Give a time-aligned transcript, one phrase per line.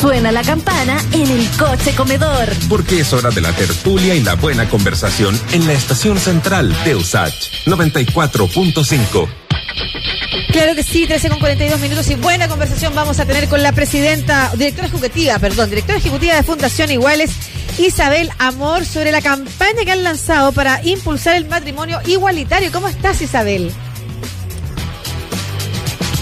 [0.00, 2.48] Suena la campana en el coche comedor.
[2.68, 6.94] Porque es hora de la tertulia y la buena conversación en la estación central de
[6.94, 9.28] USACH 94.5.
[10.52, 13.72] Claro que sí, 13 con 42 minutos y buena conversación vamos a tener con la
[13.72, 17.32] presidenta, directora ejecutiva, perdón, directora ejecutiva de Fundación Iguales,
[17.78, 22.70] Isabel Amor, sobre la campaña que han lanzado para impulsar el matrimonio igualitario.
[22.70, 23.72] ¿Cómo estás, Isabel?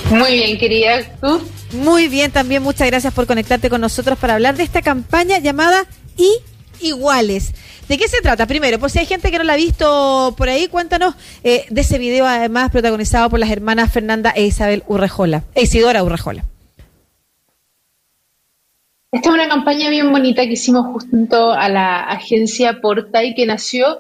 [0.08, 1.02] Muy bien, querida.
[1.20, 1.55] ¿Tú?
[1.76, 5.86] Muy bien, también muchas gracias por conectarte con nosotros para hablar de esta campaña llamada
[6.16, 6.30] I
[6.80, 7.52] Iguales.
[7.88, 8.46] ¿De qué se trata?
[8.46, 11.14] Primero, pues si hay gente que no la ha visto por ahí, cuéntanos
[11.44, 16.02] eh, de ese video, además protagonizado por las hermanas Fernanda e Isabel Urrejola, e Isidora
[16.02, 16.44] Urrejola.
[19.12, 23.46] Esta es una campaña bien bonita que hicimos junto a la agencia Porta y que
[23.46, 23.98] nació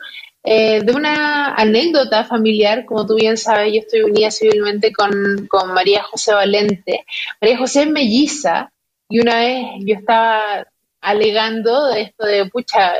[0.48, 5.72] eh, de una anécdota familiar, como tú bien sabes, yo estoy unida civilmente con, con
[5.72, 7.04] María José Valente.
[7.40, 8.72] María José es melliza
[9.08, 10.64] y una vez yo estaba
[11.00, 12.92] alegando de esto de, pucha,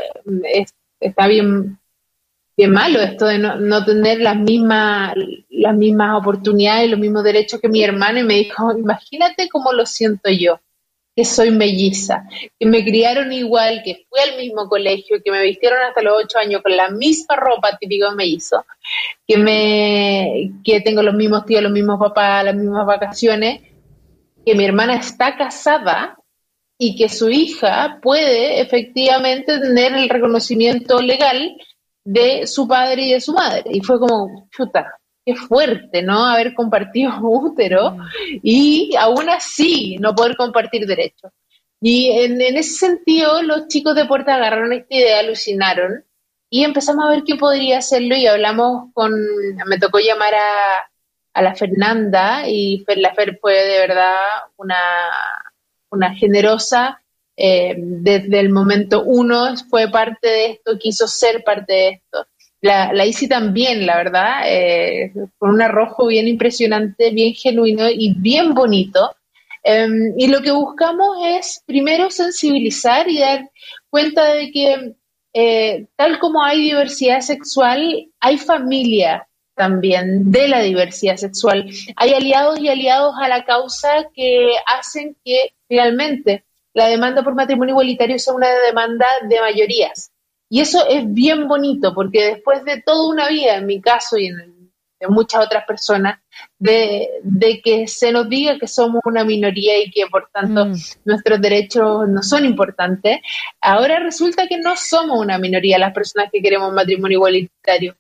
[0.99, 1.79] está bien,
[2.57, 5.15] bien malo esto de no, tener las mismas,
[5.49, 9.87] las mismas oportunidades los mismos derechos que mi hermano y me dijo, imagínate cómo lo
[9.87, 10.59] siento yo
[11.17, 12.29] que soy melliza,
[12.61, 16.39] que me criaron igual, que fui al mismo colegio, que me vistieron hasta los ocho
[16.39, 18.67] años con la misma ropa típica de mellizo,
[19.27, 23.63] que me que tengo los mismos tíos, los mismos papás, las mismas vacaciones,
[24.45, 26.19] que mi hermana está casada
[26.79, 31.57] y que su hija puede efectivamente tener el reconocimiento legal
[32.05, 33.65] de su padre y de su madre.
[33.73, 36.25] Y fue como, chuta, qué fuerte, ¿no?
[36.25, 38.07] Haber compartido útero mm.
[38.43, 41.33] y aún así no poder compartir derechos.
[41.81, 46.05] Y en, ese sentido, los chicos de Puerta agarraron esta idea, alucinaron
[46.49, 49.13] y empezamos a ver qué podría hacerlo y hablamos con,
[49.67, 50.91] me tocó llamar a,
[51.35, 54.15] a la Fernanda y la Fer fue de verdad
[54.57, 54.79] una
[55.91, 57.03] una generosa,
[57.37, 62.27] eh, desde el momento uno fue parte de esto, quiso ser parte de esto.
[62.61, 68.55] La, la también, la verdad, eh, con un arrojo bien impresionante, bien genuino y bien
[68.55, 69.15] bonito.
[69.63, 73.51] Em, y lo que buscamos es primero sensibilizar y dar
[73.91, 74.95] cuenta de que
[75.35, 81.69] eh, tal como hay diversidad sexual, hay familia también de la diversidad sexual.
[81.97, 87.73] Hay aliados y aliados a la causa que hacen que finalmente la demanda por matrimonio
[87.73, 90.13] igualitario sea una demanda de mayorías.
[90.49, 94.27] Y eso es bien bonito porque después de toda una vida, en mi caso y
[94.27, 94.57] en
[94.99, 96.21] de muchas otras personas,
[96.59, 97.11] de,
[97.63, 100.75] que se nos diga que somos una minoría y que por tanto mm.
[101.05, 103.21] nuestros derechos no son importantes,
[103.61, 107.97] ahora resulta que no somos una minoría las personas que queremos matrimonio igualitario.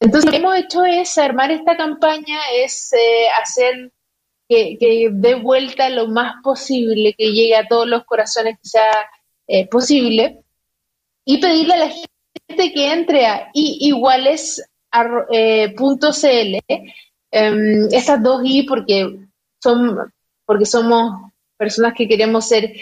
[0.00, 3.92] Entonces, lo que hemos hecho es armar esta campaña, es eh, hacer
[4.48, 8.90] que, dé vuelta lo más posible, que llegue a todos los corazones que sea
[9.46, 10.42] eh, posible,
[11.24, 14.60] y pedirle a la gente que entre a iguales.cl,
[15.32, 16.94] eh,
[17.30, 19.18] em, estas dos I porque
[19.62, 20.12] son
[20.46, 22.72] porque somos personas que queremos ser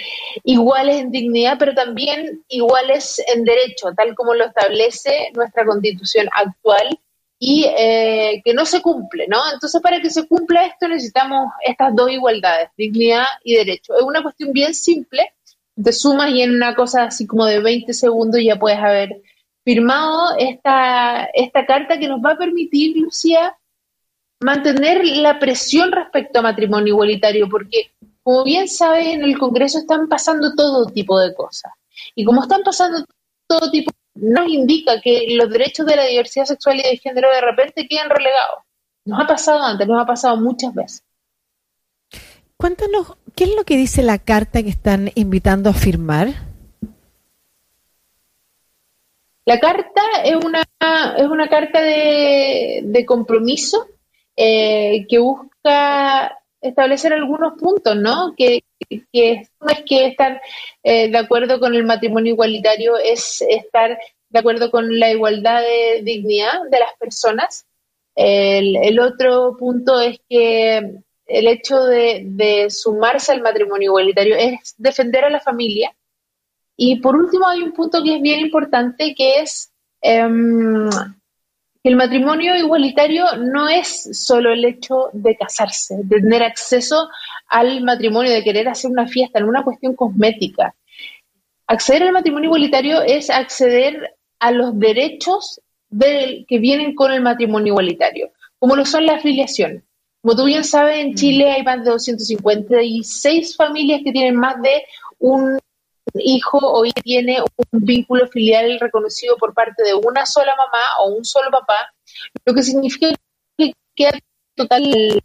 [0.45, 6.99] iguales en dignidad, pero también iguales en derecho, tal como lo establece nuestra constitución actual
[7.41, 9.39] y eh, que no se cumple, ¿no?
[9.53, 13.97] Entonces, para que se cumpla esto necesitamos estas dos igualdades, dignidad y derecho.
[13.97, 15.33] Es una cuestión bien simple,
[15.83, 19.23] te sumas y en una cosa así como de 20 segundos ya puedes haber
[19.65, 23.57] firmado esta, esta carta que nos va a permitir, Lucía,
[24.41, 30.09] mantener la presión respecto a matrimonio igualitario, porque como bien sabes, en el Congreso están
[30.09, 31.73] pasando todo tipo de cosas.
[32.15, 33.05] Y como están pasando
[33.47, 33.91] todo tipo
[34.21, 38.11] nos indica que los derechos de la diversidad sexual y de género de repente quedan
[38.11, 38.65] relegados.
[39.05, 41.03] Nos ha pasado antes, nos ha pasado muchas veces.
[42.61, 46.29] Cuéntanos, ¿qué es lo que dice la carta que están invitando a firmar?
[49.45, 50.65] La carta es una,
[51.17, 53.87] es una carta de, compromiso
[54.37, 58.35] eh, que busca establecer algunos puntos, ¿no?
[58.37, 60.43] Que, no es que estar
[60.83, 63.97] eh, de acuerdo con el matrimonio igualitario, es estar
[64.31, 67.67] de acuerdo con la igualdad de dignidad de las personas.
[68.17, 75.31] El, otro punto es que el hecho de, sumarse al matrimonio igualitario es defender a
[75.31, 75.95] la familia.
[76.77, 79.71] Y por último hay un punto que es bien importante, que es
[80.01, 80.89] em,
[81.85, 87.09] el matrimonio igualitario no es solo el hecho de casarse, de tener acceso
[87.49, 90.75] al matrimonio, de querer hacer una fiesta, en una cuestión cosmética.
[91.67, 95.61] Acceder al matrimonio igualitario es acceder a los derechos
[95.91, 99.85] que vienen con el matrimonio igualitario, como lo son la afiliación.
[100.23, 101.15] Como tú bien sabes, en mm.
[101.15, 104.85] Chile hay más de 256 familias que tienen más de
[105.19, 105.59] un
[106.15, 111.25] hijo o tiene un vínculo filial reconocido por parte de una sola mamá o un
[111.25, 111.93] solo papá,
[112.45, 113.09] lo que significa
[113.57, 114.19] que queda
[114.55, 115.23] total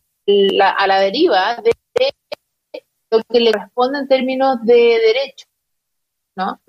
[0.62, 1.72] a la deriva de
[3.12, 5.48] lo que le responde en términos de derecho.
[6.36, 6.60] ¿no?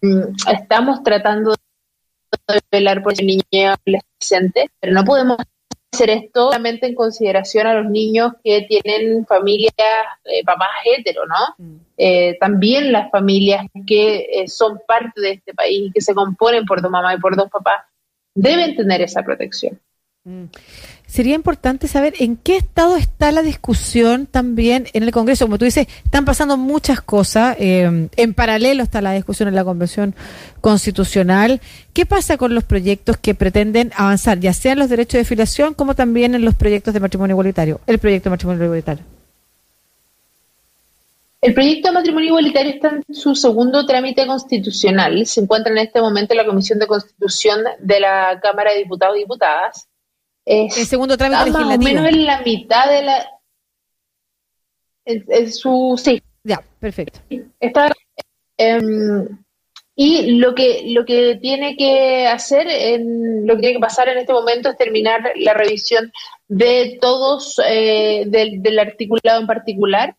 [0.00, 5.36] Mm, estamos tratando de velar por el niño adolescente, pero no podemos
[5.92, 9.72] hacer esto solamente en consideración a los niños que tienen familias,
[10.24, 11.54] eh, papás hetero, ¿no?
[11.58, 11.76] Mm.
[11.98, 16.64] Eh, también las familias que eh, son parte de este país y que se componen
[16.64, 17.84] por dos mamás y por dos papás
[18.34, 19.78] deben tener esa protección.
[20.24, 20.46] Mm
[21.12, 25.44] sería importante saber en qué estado está la discusión también en el Congreso.
[25.44, 27.54] Como tú dices, están pasando muchas cosas.
[27.60, 30.14] Eh, en paralelo está la discusión en la Convención
[30.62, 31.60] Constitucional.
[31.92, 35.74] ¿Qué pasa con los proyectos que pretenden avanzar, ya sea en los derechos de filiación
[35.74, 37.78] como también en los proyectos de matrimonio igualitario?
[37.86, 39.04] El proyecto de matrimonio igualitario.
[41.42, 45.26] El proyecto de matrimonio igualitario está en su segundo trámite constitucional.
[45.26, 49.16] Se encuentra en este momento en la Comisión de Constitución de la Cámara de Diputados
[49.16, 49.88] y Diputadas
[50.44, 51.68] el segundo trámite legislativo.
[51.68, 53.26] Más o menos en la mitad de la.
[55.04, 56.00] En, su.
[56.02, 56.22] Sí.
[56.44, 57.20] Ya, perfecto.
[57.60, 57.92] Está.
[58.56, 59.26] Em,
[59.94, 64.18] y lo que, lo que tiene que hacer, en, lo que tiene que pasar en
[64.18, 66.12] este momento es terminar la revisión
[66.48, 70.16] de todos, eh, del, del articulado en particular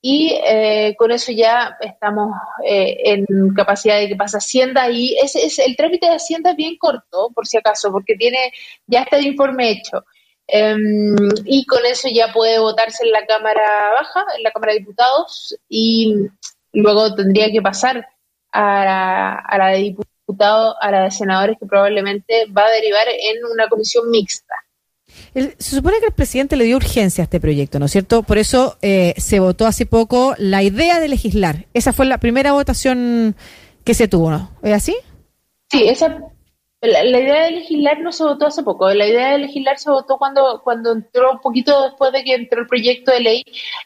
[0.00, 2.30] y eh, con eso ya estamos
[2.64, 6.56] eh, en capacidad de que pase Hacienda y ese es el trámite de Hacienda es
[6.56, 8.52] bien corto, por si acaso, porque tiene
[8.86, 10.04] ya está el informe hecho.
[10.48, 13.62] Em, y con eso ya puede votarse en la Cámara
[13.98, 16.14] Baja, en la Cámara de Diputados, y
[16.72, 18.06] luego tendría que pasar
[18.52, 23.06] a la, a la de diputados, a la de senadores, que probablemente va a derivar
[23.08, 24.54] en una comisión mixta
[25.34, 28.22] se supone que el presidente le dio urgencia a este proyecto, ¿no es cierto?
[28.22, 31.66] Por eso eh, se votó hace poco la idea de legislar.
[31.74, 33.36] Esa fue la primera votación
[33.84, 34.50] que se tuvo, ¿no?
[34.62, 34.96] ¿Es así?
[35.70, 36.18] Sí, esa,
[36.80, 38.92] la, idea de legislar no se votó hace poco.
[38.92, 42.60] La idea de legislar se votó cuando, cuando entró un poquito después de que entró
[42.60, 43.44] el proyecto de ley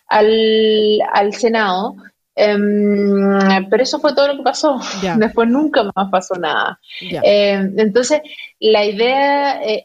[0.09, 1.97] al, al Senado.
[2.35, 4.79] Em, pero eso fue todo lo que pasó.
[5.19, 6.81] Después nunca más pasó nada.
[7.01, 8.23] Em, entonces,
[8.61, 9.85] la idea, eh,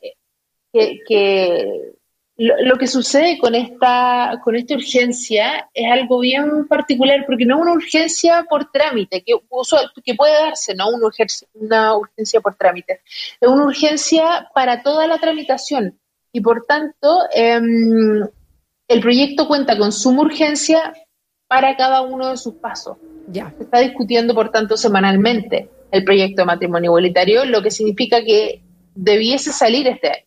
[1.08, 1.94] que,
[2.38, 7.62] lo, que sucede con esta, con esta urgencia es algo bien particular, porque no es
[7.62, 9.34] una urgencia por trámite, que,
[10.04, 13.02] que puede darse, no una urgencia, una urgencia por trámite,
[13.40, 15.98] es una urgencia para toda la tramitación
[16.32, 18.28] y por tanto em,
[18.90, 20.94] el proyecto cuenta con suma urgencia
[21.48, 22.98] para cada uno de sus pasos.
[23.28, 23.54] Ya.
[23.58, 28.62] Se está discutiendo, por tanto, semanalmente el proyecto de matrimonio igualitario, lo que significa que
[28.94, 30.26] debiese salir este año.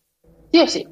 [0.51, 0.87] Sí o sí.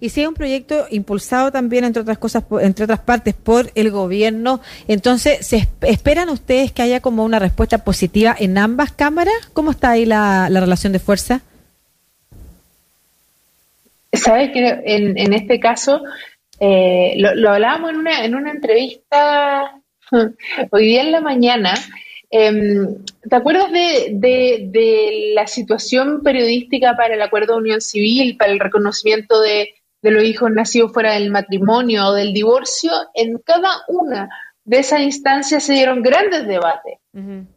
[0.00, 3.90] Y si es un proyecto impulsado también, entre otras cosas, entre otras partes, por el
[3.90, 9.34] gobierno, entonces, ¿se ¿esperan ustedes que haya como una respuesta positiva en ambas cámaras?
[9.52, 11.42] ¿Cómo está ahí la, relación de fuerza?
[14.12, 16.02] Sabes que en, este caso,
[16.58, 19.82] eh, lo, hablábamos en una, en una entrevista
[20.70, 21.74] hoy día en la mañana,
[22.30, 28.60] Em, ¿Te acuerdas de, la situación periodística para el acuerdo de unión civil, para el
[28.60, 32.92] reconocimiento de, los hijos nacidos fuera del matrimonio o del divorcio?
[33.14, 34.28] En cada una
[34.64, 36.98] de esas instancias se dieron grandes debates.
[37.12, 37.48] En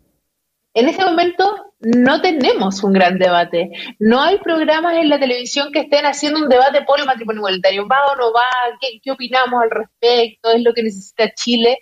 [0.74, 3.72] este momento no tenemos un gran debate.
[4.00, 7.88] No hay programas en la televisión que estén haciendo un debate por el matrimonio igualitario.
[7.88, 8.42] ¿Va o no va?
[8.80, 10.52] ¿Qué, opinamos al respecto?
[10.52, 11.80] ¿Es lo que necesita Chile?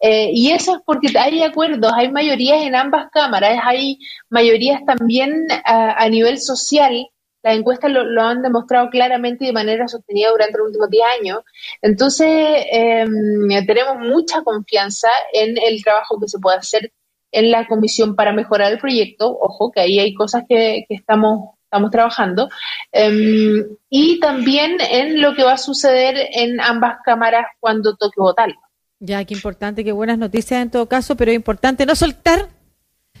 [0.00, 3.98] Eh, y eso es porque hay acuerdos, hay mayorías en ambas cámaras, hay
[4.30, 7.06] mayorías también a, nivel social.
[7.42, 11.38] Las encuestas lo, han demostrado claramente y de manera sostenida durante los últimos 10 años.
[11.82, 16.90] Entonces, em, tenemos mucha confianza en el trabajo que se puede hacer
[17.34, 19.36] en la comisión para mejorar el proyecto.
[19.38, 22.48] Ojo, que ahí hay cosas que, estamos, estamos trabajando.
[22.92, 28.56] Em, y también en lo que va a suceder en ambas cámaras cuando toque votarlo.
[29.00, 32.48] Ya, qué importante, qué buenas noticias en todo caso, pero importante no soltar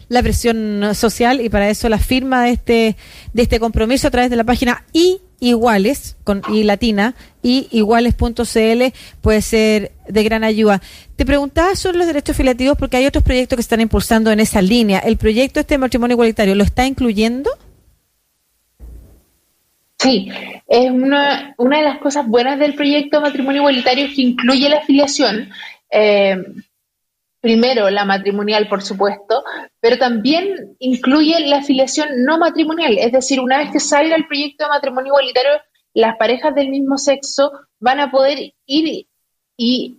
[0.08, 2.96] la presión social y para eso la firma de este,
[3.32, 8.82] de este compromiso a través de la página I iguales, con I latina, y iguales.cl
[9.20, 10.80] puede ser de gran ayuda.
[11.16, 14.62] Te preguntaba sobre los derechos filiativos porque hay otros proyectos que están impulsando en esa
[14.62, 15.00] línea.
[15.00, 17.50] ¿El proyecto este matrimonio igualitario lo está incluyendo?
[19.98, 20.28] Sí,
[20.66, 25.50] es una, una de las cosas buenas del proyecto matrimonio igualitario que incluye la afiliación.
[25.90, 26.36] Eh,
[27.44, 29.44] primero la matrimonial, por supuesto,
[29.78, 34.64] pero también incluye la afiliación no matrimonial, es decir, una vez que salga el proyecto
[34.64, 35.50] de matrimonio igualitario,
[35.92, 39.06] las parejas del mismo sexo van a poder ir
[39.58, 39.98] y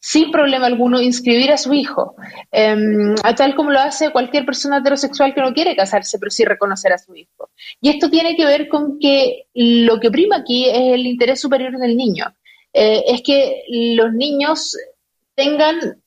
[0.00, 2.16] sin problema alguno inscribir a su hijo,
[2.50, 6.94] em, tal como lo hace cualquier persona heterosexual que no quiere casarse, pero sí reconocer
[6.94, 7.50] a su hijo.
[7.82, 11.76] Y esto tiene que ver con que lo que prima aquí es el interés superior
[11.76, 12.34] del niño.
[12.72, 14.74] Eh, es que los niños
[15.34, 16.00] tengan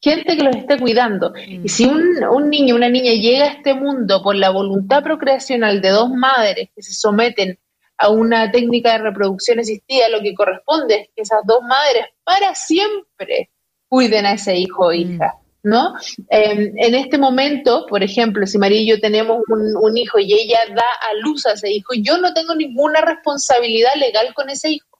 [0.00, 1.32] gente que los esté cuidando.
[1.36, 5.80] Y si un, un niño, una niña llega a este mundo por la voluntad procreacional
[5.80, 7.58] de dos madres que se someten
[7.98, 12.54] a una técnica de reproducción asistida, lo que corresponde es que esas dos madres para
[12.54, 13.50] siempre
[13.88, 15.34] cuiden a ese hijo o hija.
[15.62, 15.92] ¿No?
[16.30, 20.32] Em, en este momento, por ejemplo, si María y yo tenemos un, un hijo y
[20.32, 24.70] ella da a luz a ese hijo, yo no tengo ninguna responsabilidad legal con ese
[24.70, 24.98] hijo,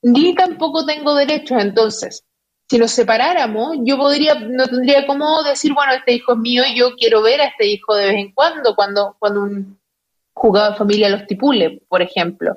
[0.00, 1.60] ni tampoco tengo derechos.
[1.60, 2.24] Entonces,
[2.68, 6.76] si nos separáramos, yo podría, no tendría cómo decir, bueno, este hijo es mío y
[6.76, 9.78] yo quiero ver a este hijo de vez en cuando, cuando, cuando un
[10.34, 12.56] jugado de familia lo estipule, por ejemplo.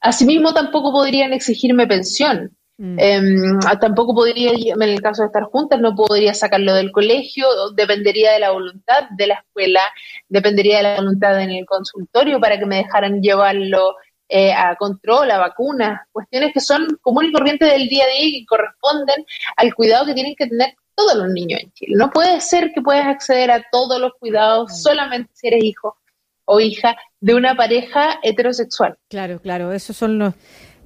[0.00, 2.56] Asimismo, tampoco podrían exigirme pensión.
[2.76, 2.96] Mm.
[2.98, 7.46] Em, tampoco podría, en el caso de estar juntas, no podría sacarlo del colegio,
[7.76, 9.80] dependería de la voluntad de la escuela,
[10.28, 13.94] dependería de la voluntad en el consultorio para que me dejaran llevarlo
[14.36, 18.26] eh, a control, a vacunas, cuestiones que son común y corriente del día a día
[18.26, 19.24] y que corresponden
[19.56, 21.92] al cuidado que tienen que tener todos los niños en Chile.
[21.96, 25.98] No puede ser que puedas acceder a todos los cuidados solamente si eres hijo
[26.46, 28.98] o hija de una pareja heterosexual.
[29.08, 30.34] Claro, claro, esos son los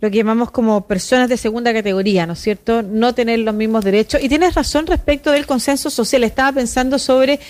[0.02, 2.82] lo que llamamos como personas de segunda categoría, ¿no es cierto?
[2.82, 4.22] No tener los mismos derechos.
[4.22, 6.22] Y tienes razón respecto del consenso social.
[6.22, 7.40] Estaba pensando sobre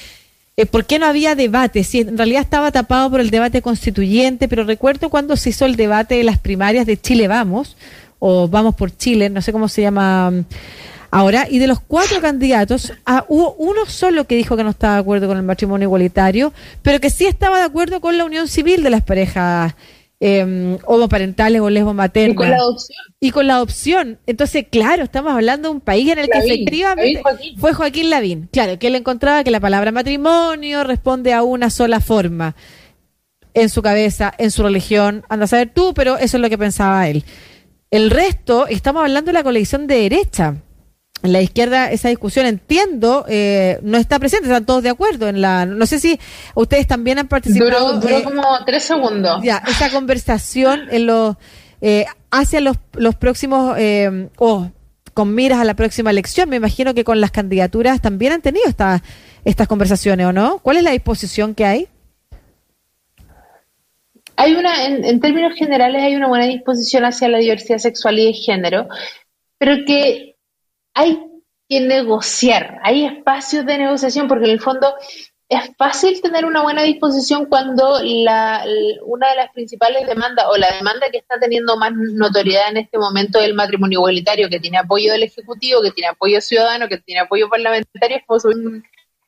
[0.58, 1.84] eh, por qué no había debate.
[1.84, 5.76] Si en realidad estaba tapado por el debate constituyente, pero recuerdo cuando se hizo el
[5.76, 7.76] debate de las primarias de Chile Vamos,
[8.18, 10.32] o Vamos por Chile, no sé cómo se llama
[11.12, 14.94] Ahora, y de los cuatro candidatos, ah, hubo uno solo que dijo que no estaba
[14.94, 18.48] de acuerdo con el matrimonio igualitario, pero que sí estaba de acuerdo con la unión
[18.48, 19.74] civil de las parejas
[20.20, 22.32] eh, homoparentales o lesbomaternas.
[22.32, 22.98] Y con la adopción.
[23.20, 24.18] Y con la adopción.
[24.26, 27.22] Entonces, claro, estamos hablando de un país en el que efectivamente
[27.58, 28.48] fue Joaquín Lavín.
[28.52, 32.56] Claro, que él encontraba que la palabra matrimonio responde a una sola forma
[33.54, 36.58] en su cabeza, en su religión, anda a saber tú, pero eso es lo que
[36.58, 37.24] pensaba él.
[37.90, 40.56] El resto, estamos hablando de la colección de derecha
[41.22, 45.66] la izquierda esa discusión, entiendo, eh, no está presente, están todos de acuerdo en la...
[45.66, 46.18] No sé si
[46.54, 47.94] ustedes también han participado...
[47.94, 49.42] Duró, duró como tres segundos.
[49.42, 51.36] Ya, esa conversación en los,
[51.80, 53.76] eh, hacia los, los próximos...
[53.78, 54.70] Eh, oh,
[55.14, 58.68] con miras a la próxima elección, me imagino que con las candidaturas también han tenido
[58.68, 59.02] esta,
[59.44, 60.60] estas conversaciones, ¿o no?
[60.60, 61.88] ¿Cuál es la disposición que hay?
[64.36, 68.26] Hay una, en, en términos generales, hay una buena disposición hacia la diversidad sexual y
[68.26, 68.86] de género,
[69.58, 70.36] pero que
[70.98, 71.24] hay
[71.68, 74.92] que negociar, hay espacios de negociación, porque en el fondo
[75.48, 78.64] es fácil tener una buena disposición cuando la,
[79.04, 82.98] una de las principales demandas o la demanda que está teniendo más notoriedad en este
[82.98, 86.98] momento es el matrimonio igualitario, que tiene apoyo del Ejecutivo, que tiene apoyo ciudadano, que
[86.98, 88.82] tiene apoyo parlamentario, es como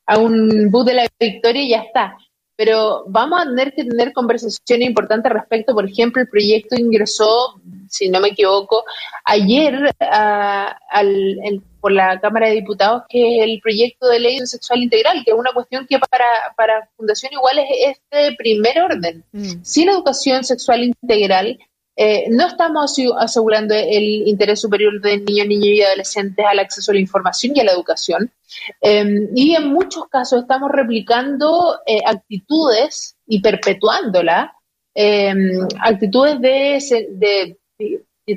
[0.07, 2.17] a un bus de la victoria y ya está.
[2.61, 7.59] Pero vamos a tener que tener conversaciones importantes respecto, por ejemplo, el proyecto ingresó
[7.91, 8.85] si no me equivoco,
[9.25, 15.23] ayer al, por la Cámara de Diputados, que es el proyecto de ley sexual integral,
[15.25, 19.25] que es una cuestión que para, para Fundación Igual es este primer orden.
[19.33, 19.63] Mm.
[19.63, 21.59] Sin educación sexual integral,
[21.97, 26.95] eh, no estamos asegurando el interés superior de niños, niños y adolescentes al acceso a
[26.95, 28.33] la información y a la educación.
[28.81, 34.51] Em, y en muchos casos estamos replicando eh, actitudes y perpetuándolas,
[34.95, 37.57] em, actitudes de, de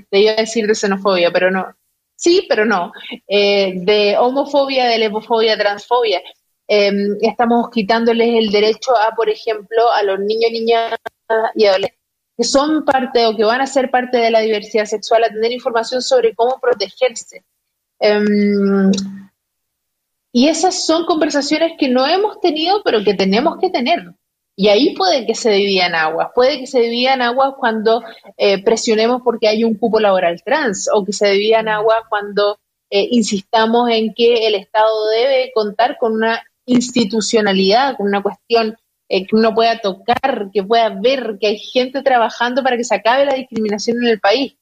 [0.10, 1.66] te iba a decir de xenofobia, pero no.
[2.16, 2.92] Sí, pero no.
[3.28, 6.22] Eh, de homofobia, de lesbofobia, transfobia.
[6.68, 10.96] Em, estamos quitándoles el derecho a, por ejemplo, a los niños, niñas
[11.56, 12.03] y adolescentes
[12.44, 15.54] que son parte o que van a ser parte de la diversidad sexual a tener
[15.54, 17.46] información sobre cómo protegerse.
[18.00, 18.92] Em,
[20.34, 24.00] y esas son conversaciones que no hemos tenido, pero que tenemos que tener.
[24.58, 28.04] Y ahí puede que se dividan aguas, puede que se dividan aguas cuando
[28.36, 32.60] eh, presionemos porque hay un cupo laboral trans o que se dividan aguas cuando
[32.90, 38.76] eh, insistamos en que el Estado debe contar con una institucionalidad, con una cuestión
[39.10, 42.96] eh, que uno pueda tocar, que pueda ver que hay gente trabajando para que se
[42.96, 44.56] acabe la discriminación en el país.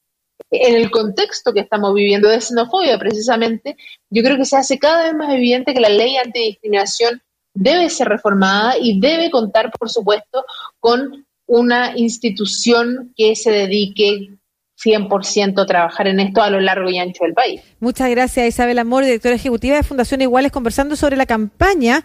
[0.49, 3.77] En el contexto que estamos viviendo de xenofobia, precisamente,
[4.09, 7.21] yo creo que se hace cada vez más evidente que la ley antidiscriminación
[7.53, 10.45] debe ser reformada y debe contar, por supuesto,
[10.79, 14.29] con una institución que se dedique
[14.83, 17.61] 100% a trabajar en esto a lo largo y ancho del país.
[17.79, 22.03] Muchas gracias, Isabel Amor, directora ejecutiva de Fundación Iguales, conversando sobre la campaña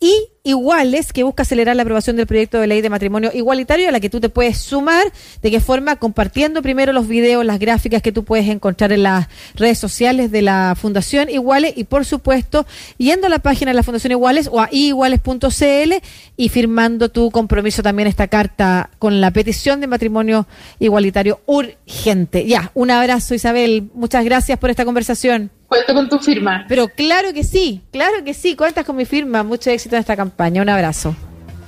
[0.00, 3.92] y Iguales, que busca acelerar la aprobación del proyecto de ley de matrimonio igualitario a
[3.92, 5.12] la que tú te puedes sumar.
[5.42, 5.96] ¿De qué forma?
[5.96, 10.42] Compartiendo primero los videos, las gráficas que tú puedes encontrar en las redes sociales de
[10.42, 12.66] la Fundación Iguales y, por supuesto,
[12.96, 15.94] yendo a la página de la Fundación Iguales o a iguales.cl
[16.36, 20.46] y firmando tu compromiso también esta carta con la petición de matrimonio
[20.78, 22.46] igualitario urgente.
[22.46, 25.50] Ya, un abrazo Isabel, muchas gracias por esta conversación.
[25.68, 26.64] Cuento con tu firma.
[26.66, 29.42] Pero claro que sí, claro que sí, cuentas con mi firma.
[29.42, 30.37] Mucho éxito en esta campaña.
[30.38, 31.16] Un abrazo.